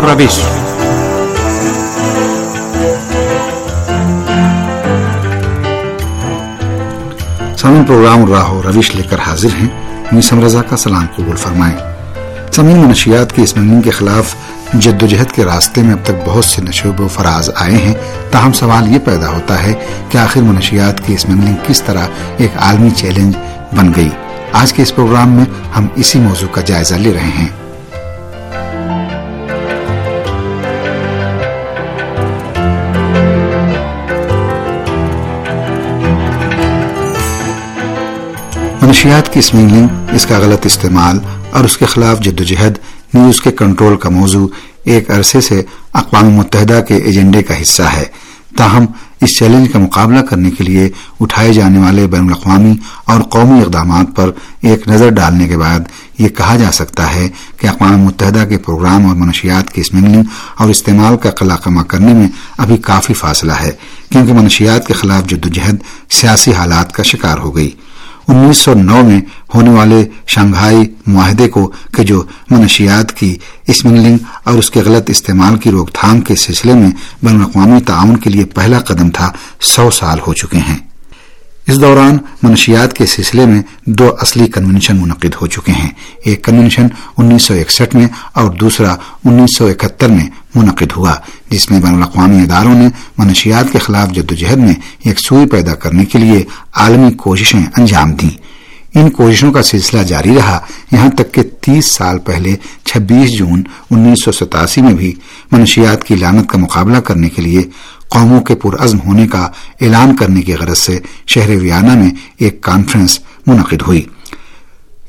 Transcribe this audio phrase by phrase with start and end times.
[0.00, 0.26] راہ
[7.56, 9.68] سامعین پروگرام راہ و روش لے کر حاضر ہیں
[10.12, 11.76] میسم رضا کا سلام قبول فرمائیں
[12.52, 14.34] سامعین منشیات کی اس مہنگی کے خلاف
[14.74, 17.94] جد و جہد کے راستے میں اب تک بہت سے نشوب و فراز آئے ہیں
[18.30, 19.74] تاہم سوال یہ پیدا ہوتا ہے
[20.08, 22.06] کہ آخر منشیات کی اسمگلنگ کس طرح
[22.38, 23.36] ایک عالمی چیلنج
[23.72, 24.10] بن گئی
[24.52, 25.44] آج کے اس پروگرام میں
[25.76, 27.48] ہم اسی موضوع کا جائزہ لے رہے ہیں
[38.90, 41.18] منشیات کی اسمگلنگ اس کا غلط استعمال
[41.50, 42.78] اور اس کے خلاف جد و جہد
[43.14, 44.46] نیوز کے کنٹرول کا موضوع
[44.84, 45.62] ایک عرصے سے
[45.92, 48.04] اقوام متحدہ کے ایجنڈے کا حصہ ہے۔
[48.56, 48.84] تاہم،
[49.20, 50.88] اس چیلنج کا مقابلہ کرنے کے لیے
[51.20, 52.72] اٹھائے جانے والے بین الاقوامی
[53.04, 55.80] اور قومی اقدامات پر ایک نظر ڈالنے کے بعد
[56.18, 60.22] یہ کہا جا سکتا ہے کہ اقوام متحدہ کے پروگرام اور منشیات کی اسمگلنگ
[60.56, 63.70] اور استعمال کا قلع کرنے میں ابھی کافی فاصلہ ہے،
[64.12, 65.76] کیونکہ منشیات کے خلاف جدوجہد
[66.10, 67.70] سیاسی حالات کا شکار ہو گئی۔
[68.30, 69.20] انیس سو نو میں
[69.54, 73.36] ہونے والے شنگھائی معاہدے کو کہ جو منشیات کی
[73.66, 76.90] اسمگلنگ اور اس کے غلط استعمال کی روک تھام کے سلسلے میں
[77.22, 80.78] بین الاقوامی تعاون کے لیے پہلا قدم تھا، سو سال ہو چکے ہیں۔
[81.70, 85.90] اس دوران منشیات کے سلسلے میں دو اصلی کنونشن منعقد ہو چکے ہیں۔
[86.24, 86.86] ایک کنونشن
[87.18, 88.94] انیس سو اکسٹھ میں اور دوسرا
[89.24, 91.14] انیس سو اکہتر میں منعقد ہوا،
[91.50, 92.88] جس میں بین الاقوامی اداروں نے
[93.18, 94.74] منشیات کے خلاف جدوجہد میں
[95.08, 98.30] یکسوئی پیدا کرنے کے لیے عالمی کوششیں انجام دیں۔
[98.94, 100.58] ان کوششوں کا سلسلہ جاری رہا۔
[100.92, 105.14] یہاں تک کہ تیس سال پہلے، چھبیس جون انیس سو ستاسی میں بھی
[105.52, 107.62] منشیات کی لانت کا مقابلہ کرنے کے لیے
[108.10, 109.48] قوموں کے پرعزم ہونے کا
[109.80, 114.02] اعلان کرنے کی غرض سے شہر ویانا میں ایک کانفرنس منعقد ہوئی۔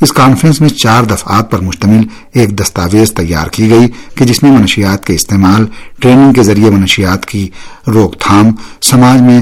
[0.02, 2.02] اس کانفرنس میں چار دفعات پر مشتمل
[2.34, 5.66] ایک دستاویز تیار کی گئی کہ جس میں منشیات کے استعمال،
[6.00, 7.50] ٹریننگ کے ذریعے منشیات کی
[7.88, 9.42] روک تھام، سماج میں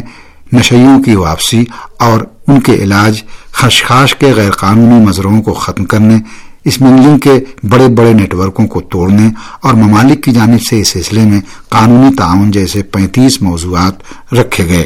[0.53, 1.65] نشیوں کی واپسی
[1.99, 6.15] اور ان کے علاج، خشخاش کے غیر قانونی مظروں کو ختم کرنے
[6.65, 7.31] اس منگلنگ کے
[7.63, 9.29] بڑے بڑے نیٹ ورکوں کو توڑنے
[9.61, 13.93] اور ممالک کی جانب سے اس سلسلے میں قانونی تعاون جیسے پینتیس موضوعات
[14.33, 14.85] رکھے گئے۔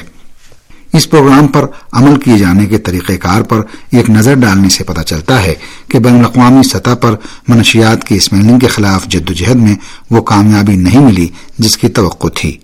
[0.94, 3.62] اس پروگرام پر عمل کیے جانے کے طریقہ کار پر
[3.92, 5.54] ایک نظر ڈالنے سے پتہ چلتا ہے
[5.88, 7.16] کہ بین الاقوامی سطح پر
[7.48, 9.76] منشیات کی اسمیلنگ کے خلاف جدوجہد میں
[10.12, 12.58] وہ کامیابی نہیں ملی جس کی توقع تھی۔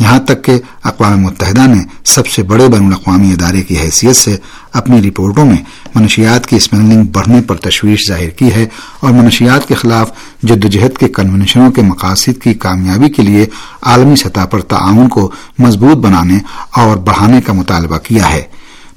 [0.00, 4.36] یہاں تک کہ اقوام متحدہ نے سب سے بڑے بین الاقوامی ادارے کی حیثیت سے
[4.72, 5.56] اپنی رپورٹوں میں
[5.94, 8.66] منشیات کی اسمگلنگ بڑھنے پر تشویش ظاہر کی ہے
[9.00, 10.10] اور منشیات کے خلاف
[10.42, 13.46] جدوجہد کے کنونشنوں کے مقاصد کی کامیابی کے لیے
[13.82, 16.38] عالمی سطح پر تعاون کو مضبوط بنانے
[16.70, 18.42] اور بڑھانے کا مطالبہ کیا ہے۔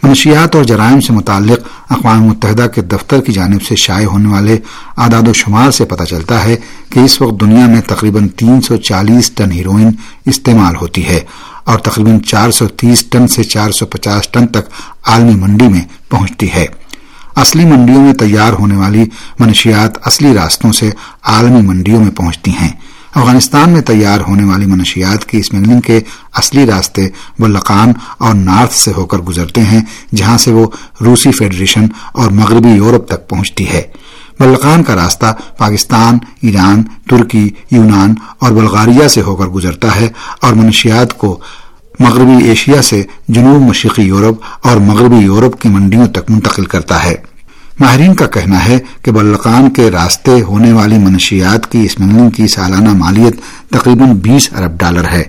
[0.03, 4.57] منشیات اور جرائم سے متعلق اقوام متحدہ کے دفتر کی جانب سے شائع ہونے والے
[4.97, 6.55] اعداد و شمار سے پتہ چلتا ہے
[6.89, 9.89] کہ اس وقت دنیا میں تقریباً تین سو چالیس ٹن ہیروئن
[10.25, 11.19] استعمال ہوتی ہے
[11.63, 14.69] اور تقریباً چار سو تیس ٹن سے چار سو پچاس ٹن تک
[15.05, 16.65] عالمی منڈی میں پہنچتی ہے۔
[17.35, 19.05] اصلی منڈیوں میں تیار ہونے والی
[19.39, 20.89] منشیات اصلی راستوں سے
[21.23, 22.71] عالمی منڈیوں میں پہنچتی ہیں۔
[23.17, 25.99] افغانستان میں تیار ہونے والی منشیات کی اسمگلنگ کے
[26.33, 27.07] اصلی راستے
[27.39, 29.81] بلقان اور نارتھ سے ہو کر گزرتے ہیں،
[30.15, 30.67] جہاں سے وہ
[31.01, 33.81] روسی فیڈریشن اور مغربی یورپ تک پہنچتی ہے۔
[34.39, 40.09] بلقان کا راستہ پاکستان، ایران، ترکی، یونان اور بلغاریہ سے ہو کر گزرتا ہے
[40.41, 41.39] اور منشیات کو
[41.99, 47.15] مغربی ایشیا سے جنوب مشرقی یورپ اور مغربی یورپ کی منڈیوں تک منتقل کرتا ہے۔
[47.79, 52.93] ماہرین کا کہنا ہے کہ بلقان کے راستے ہونے والی منشیات کی اسمگلنگ کی سالانہ
[52.93, 53.35] مالیت
[53.69, 55.23] تقریباً بیس ارب ڈالر ہے۔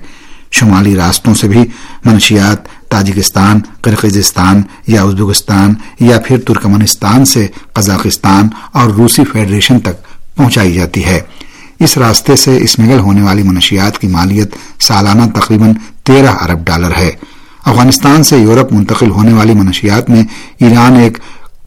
[0.50, 1.60] شمالی راستوں سے بھی
[2.04, 10.04] منشیات تاجکستان کرقزستان یا ازبکستان یا پھر ترکمنستان سے قزاقستان اور روسی فیڈریشن تک
[10.36, 11.20] پہنچائی جاتی ہے۔
[11.80, 15.72] اس راستے سے اسمگل ہونے والی منشیات کی مالیت سالانہ تقریباً
[16.04, 17.10] تیرہ ارب ڈالر ہے۔
[17.64, 20.22] افغانستان سے یورپ منتقل ہونے والی منشیات میں
[20.60, 21.18] ایران ایک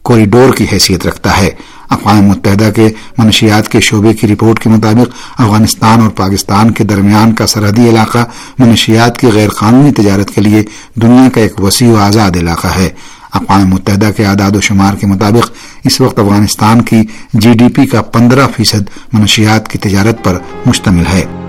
[0.02, 1.50] کوریڈور کی حیثیت رکھتا ہے۔
[1.90, 2.88] اقوام متحدہ کے
[3.18, 8.18] منشیات کے شعبے کی رپورٹ کے مطابق افغانستان اور پاکستان کے درمیان کا سرحدی علاقہ
[8.58, 10.62] منشیات کی غیر قانونی تجارت کے لیے
[10.94, 12.88] دنیا کا ایک وسیع و آزاد علاقہ ہے۔
[13.32, 15.50] اقوام متحدہ کے اعداد و شمار کے مطابق
[15.84, 17.02] اس وقت افغانستان کی
[17.32, 18.82] جی ڈی پی کا پندرہ فیصد
[19.12, 21.41] منشیات کی تجارت پر مشتمل ہے۔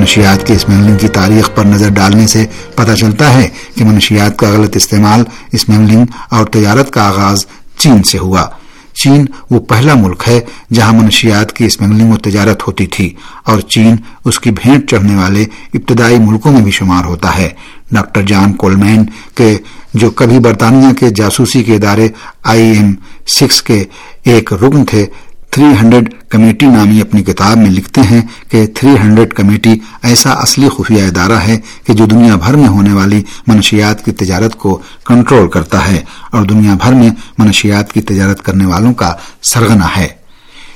[0.00, 4.48] منشیات کے اسمیلنگ کی تاریخ پر نظر ڈالنے سے پتہ چلتا ہے کہ منشیات کا
[4.50, 7.46] غلط استعمال اسمیلنگ اور تجارت کا آغاز
[7.78, 8.46] چین سے ہوا۔
[8.94, 10.40] چین وہ پہلا ملک ہے
[10.72, 13.14] جہاں منشیات کی اسمگلنگ و تجارت ہوتی تھی
[13.44, 15.42] اور چین اس کی بھینٹ چڑھنے والے
[15.74, 17.48] ابتدائی ملکوں میں بھی شمار ہوتا ہے۔
[17.92, 19.04] ڈاکٹر جان کولمین
[19.34, 19.56] کے
[19.94, 22.08] جو کبھی برطانیہ کے جاسوسی کے ادارے
[22.44, 22.94] آئی ایم
[23.26, 23.84] سکس کے
[24.24, 25.06] ایک رکن تھے
[25.50, 30.68] تھری ہنڈریڈ کمیٹی نامی اپنی کتاب میں لکھتے ہیں کہ تھری ہنڈریڈ کمیٹی ایسا اصلی
[30.68, 35.48] خفیہ ادارہ ہے کہ جو دنیا بھر میں ہونے والی منشیات کی تجارت کو کنٹرول
[35.48, 40.08] کرتا ہے اور دنیا بھر میں منشیات کی تجارت کرنے والوں کا سرگنا ہے۔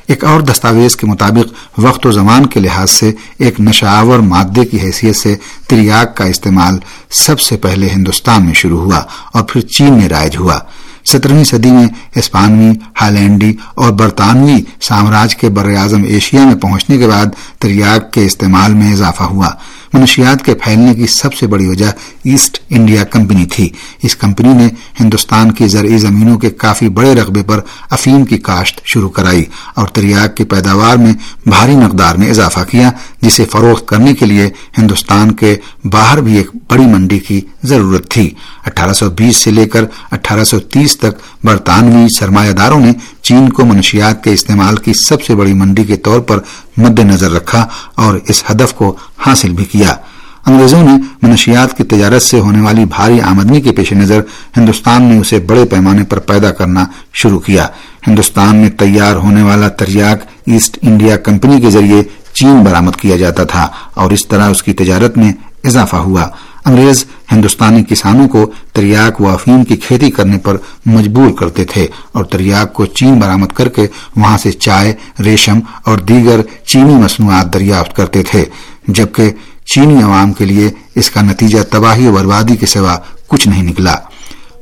[0.07, 4.81] ایک اور دستاویز کے مطابق، وقت و زمان کے لحاظ سے ایک نشاور مادے کی
[4.81, 5.37] حیثیت سے
[5.69, 6.79] تریاگ کا استعمال
[7.11, 10.59] سب سے پہلے ہندوستان میں شروع ہوا اور پھر چین میں رائج ہوا۔
[11.05, 17.09] سترہویں صدی میں اسپانوی ہالینڈی اور برطانوی سامراج کے بر اعظم ایشیا میں پہنچنے کے
[17.09, 17.27] بعد
[17.59, 19.49] تریاگ کے استعمال میں اضافہ ہوا۔
[19.93, 21.87] منشیات کے پھیلنے کی سب سے بڑی وجہ
[22.25, 23.69] ایسٹ انڈیا کمپنی تھی۔
[24.03, 24.69] اس کمپنی نے
[25.01, 27.61] ہندوستان کی زرعی زمینوں کے کافی بڑے رقبے پر
[27.91, 31.13] افیم کی کاشت شروع کرائی اور تریاگ کی پیداوار میں
[31.47, 32.91] بھاری مقدار میں اضافہ کیا،
[33.21, 38.31] جسے فروخت کرنے کے لیے ہندوستان کے باہر بھی ایک بڑی منڈی کی ضرورت تھی۔
[38.67, 42.93] اٹھارہ سو بیس سے لے کر اٹھارہ سو تیس تک برطانوی سرمایہ داروں نے
[43.23, 46.39] چین کو منشیات کے استعمال کی سب سے بڑی منڈی کے طور پر
[46.77, 49.95] مد نظر رکھا اور اس ہدف کو حاصل بھی کیا۔
[50.47, 50.93] انگریزوں نے
[51.23, 54.21] منشیات کی تجارت سے ہونے والی بھاری آمدنی کے پیش نظر
[54.57, 57.67] ہندوستان میں اسے بڑے پیمانے پر پیدا کرنا شروع کیا۔
[58.07, 62.03] ہندوستان میں تیار ہونے والا تریاک ایسٹ انڈیا کمپنی کے ذریعے
[62.33, 65.33] چین برامد کیا جاتا تھا اور اس طرح اس کی تجارت میں
[65.65, 66.29] اضافہ ہوا۔
[66.65, 70.57] انگریز ہندوستانی کسانوں کو تریاک و افیم کی کھیتی کرنے پر
[70.87, 73.87] مجبور کرتے تھے اور تریاک کو چین برامد کر کے
[74.17, 74.95] وہاں سے چائے،
[75.25, 78.45] ریشم اور دیگر چینی مصنوعات دریافت کرتے تھے،
[78.89, 79.31] جبکہ
[79.65, 83.95] چینی عوام کے لیے اس کا نتیجہ تباہی و بربادی کے سوا کچھ نہیں نکلا۔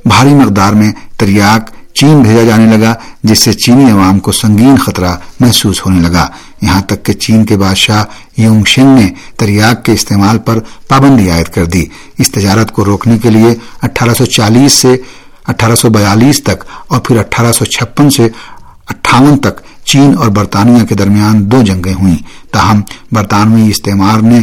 [0.04, 5.16] بھاری مقدار میں تریاک چین بھیجا جانے لگا، جس سے چینی عوام کو سنگین خطرہ
[5.40, 6.28] محسوس ہونے لگا۔
[6.62, 8.04] یہاں تک کہ چین کے بادشاہ
[8.36, 10.58] یونگ شنگ نے تریاک کے استعمال پر
[10.88, 11.84] پابندی عائد کر دی۔
[12.18, 14.96] اس تجارت کو روکنے کے لیے اٹھارہ سو چالیس سے
[15.46, 18.28] اٹھارہ سو بیالیس تک اور پھر اٹھارہ سو چھپن سے
[18.88, 22.16] اٹھاون تک چین اور برطانیہ کے درمیان دو جنگیں ہوئیں۔
[22.52, 22.80] تاہم،
[23.12, 24.40] برطانوی استعمار نے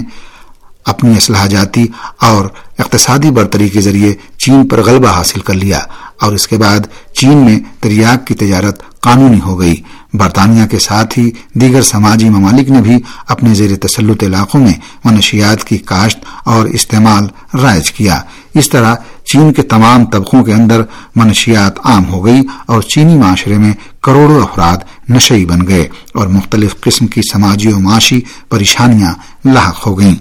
[0.85, 1.87] اپنی اصلاح جاتی
[2.21, 2.45] اور
[2.79, 5.79] اقتصادی برتری کے ذریعے چین پر غلبہ حاصل کر لیا
[6.21, 6.79] اور اس کے بعد
[7.13, 9.75] چین میں تریاک کی تجارت قانونی ہو گئی۔
[10.13, 12.95] برطانیہ کے ساتھ ہی دیگر سماجی ممالک نے بھی
[13.27, 14.73] اپنے زیر تسلط علاقوں میں
[15.05, 17.27] منشیات کی کاشت اور استعمال
[17.61, 18.21] رائج کیا۔
[18.55, 18.95] اس طرح
[19.25, 20.81] چین کے تمام طبقوں کے اندر
[21.15, 23.73] منشیات عام ہو گئی اور چینی معاشرے میں
[24.03, 24.77] کروڑوں افراد
[25.09, 29.13] نشئی بن گئے اور مختلف قسم کی سماجی و معاشی پریشانیاں
[29.45, 30.15] لاحق ہو گئیں۔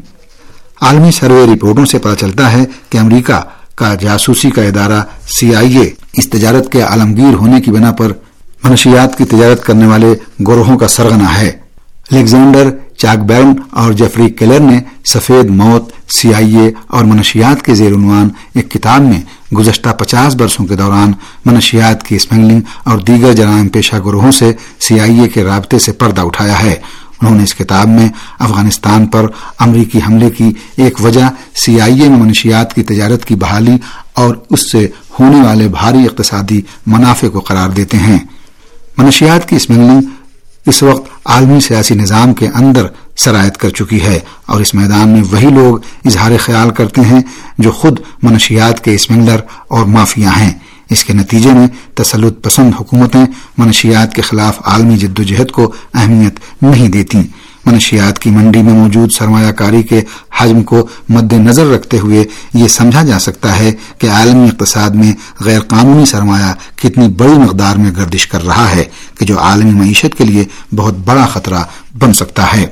[0.83, 3.41] عالمی سروے رپورٹوں سے پتہ چلتا ہے کہ امریکہ
[3.75, 8.13] کا جاسوسی کا ادارہ سی آئی اے اس تجارت کے عالمگیر ہونے کی بنا پر
[8.65, 10.15] منشیات کی تجارت کرنے والے
[10.47, 11.49] گروہوں کا سرگنا ہے۔
[12.11, 17.75] الیگزینڈر چاک بیرن اور جفری کیلر نے سفید موت سی آئی اے اور منشیات کے
[17.75, 19.21] زیر عنوان ایک کتاب میں
[19.55, 21.13] گزشتہ پچاس برسوں کے دوران
[21.45, 25.93] منشیات کی اسمگلنگ اور دیگر جرائم پیشہ گروہوں سے سی آئی اے کے رابطے سے
[25.93, 26.75] پردہ اٹھایا ہے۔
[27.21, 28.09] انہوں نے اس کتاب میں
[28.39, 29.27] افغانستان پر
[29.59, 33.77] امریکی حملے کی ایک وجہ سی آئی اے میں منشیات کی تجارت کی بحالی
[34.15, 34.89] اور اس سے
[35.21, 38.19] ہونے والے بھاری اقتصادی منافع کو قرار دیتے ہیں۔
[38.97, 40.01] منشیات کی اسمگلنگ
[40.67, 45.23] اس وقت عالمی سیاسی نظام کے اندر سرایت کر چکی ہے اور اس میدان میں
[45.33, 47.21] وہی لوگ اظہار خیال کرتے ہیں
[47.59, 49.37] جو خود منشیات کے اسمگلر
[49.69, 50.53] اور مافیا ہیں۔
[50.91, 53.25] اس کے نتیجے میں تسلط پسند حکومتیں
[53.59, 57.19] منشیات کے خلاف عالمی جد و جہد کو اہمیت نہیں دیتی
[57.67, 60.03] منشیات کی منڈی میں موجود سرمایہ کاری کے
[60.39, 65.13] حجم کو مد نظر رکھتے ہوئے یہ سمجھا جا سکتا ہے کہ عالمی اقتصاد میں
[65.41, 68.85] غیر قانونی سرمایہ کتنی بڑی مقدار میں گردش کر رہا ہے
[69.19, 70.45] کہ جو عالمی معیشت کے لیے
[70.77, 71.63] بہت بڑا خطرہ
[71.99, 72.67] بن سکتا ہے۔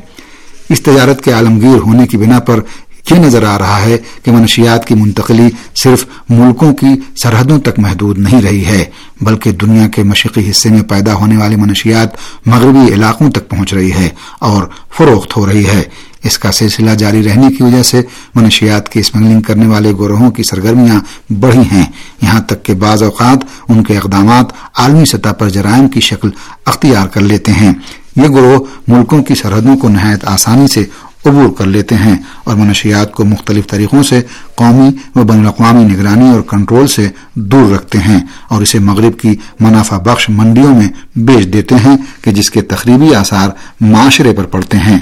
[0.68, 2.60] اس تجارت کے عالمگیر ہونے کی بنا پر
[3.10, 6.86] یہ نظر آ رہا ہے کہ منشیات کی منتقلی صرف ملکوں کی
[7.16, 8.84] سرحدوں تک محدود نہیں رہی ہے،
[9.20, 12.08] بلکہ دنیا کے مشرقی حصے میں پیدا ہونے والی منشیات
[12.46, 14.08] مغربی علاقوں تک پہنچ رہی ہے
[14.38, 14.64] اور
[14.96, 15.82] فروخت ہو رہی ہے۔
[16.24, 18.02] اس کا سلسلہ جاری رہنے کی وجہ سے
[18.34, 21.00] منشیات کی اسمگلنگ کرنے والے گروہوں کی سرگرمیاں
[21.32, 21.86] بڑھی ہیں۔
[22.22, 24.46] یہاں تک کہ بعض اوقات ان کے اقدامات
[24.78, 26.30] عالمی سطح پر جرائم کی شکل
[26.64, 27.72] اختیار کر لیتے ہیں۔
[28.16, 28.58] یہ گروہ
[28.88, 30.84] ملکوں کی سرحدوں کو نہایت آسانی سے
[31.26, 34.22] عبور کر لیتے ہیں اور منشیات کو مختلف طریقوں سے
[34.54, 39.36] قومی و بین الاقوامی نگرانی اور کنٹرول سے دور رکھتے ہیں اور اسے مغرب کی
[39.60, 43.48] منافع بخش منڈیوں میں بیچ دیتے ہیں کہ جس کے تقریبی آثار
[43.80, 44.98] معاشرے پر پڑتے ہیں۔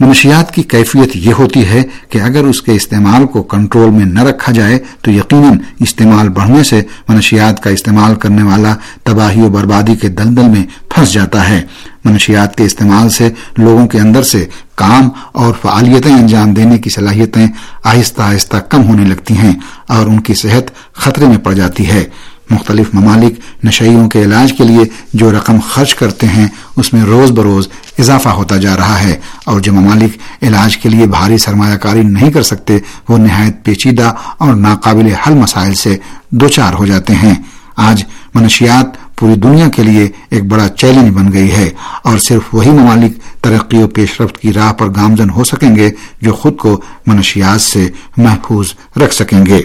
[0.00, 4.22] منشیات کی کیفیت یہ ہوتی ہے کہ اگر اس کے استعمال کو کنٹرول میں نہ
[4.22, 9.96] رکھا جائے تو یقیناً استعمال بڑھنے سے منشیات کا استعمال کرنے والا تباہی و بربادی
[9.96, 11.62] کے دلدل میں پھنس جاتا ہے۔
[12.04, 17.46] منشیات کے استعمال سے لوگوں کے اندر سے کام اور فعالیتیں انجام دینے کی صلاحیتیں
[17.84, 19.54] آہستہ آہستہ کم ہونے لگتی ہیں
[19.88, 22.04] اور ان کی صحت خطرے میں پڑ جاتی ہے۔
[22.50, 24.80] مختلف ممالک نشیوں کے علاج کے لیے
[25.12, 27.68] جو رقم خرچ کرتے ہیں، اس میں روز بروز
[27.98, 32.30] اضافہ ہوتا جا رہا ہے۔ اور جو ممالک علاج کے لیے بھاری سرمایہ کاری نہیں
[32.30, 35.96] کر سکتے، وہ نہایت پیچیدہ اور ناقابل حل مسائل سے
[36.30, 37.34] دوچار ہو جاتے ہیں۔
[37.76, 41.70] آج منشیات پوری دنیا کے لیے ایک بڑا چیلنج بن گئی ہے
[42.04, 45.90] اور صرف وہی ممالک ترقی و پیش رفت کی راہ پر گامزن ہو سکیں گے
[46.20, 49.62] جو خود کو منشیات سے محفوظ رکھ سکیں گے۔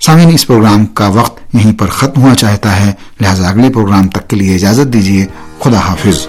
[0.00, 4.28] سامعین، اس پروگرام کا وقت یہیں پر ختم ہوا چاہتا ہے۔ لہذا اگلے پروگرام تک
[4.28, 5.26] کے لیے اجازت دیجیے۔
[5.60, 6.28] خدا حافظ۔